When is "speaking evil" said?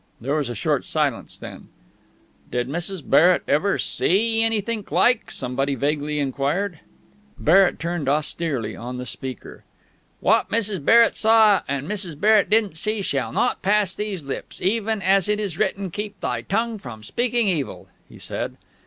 17.03-17.87